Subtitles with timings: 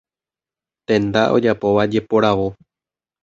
[0.87, 2.47] Tenda ojapóva jeporavo.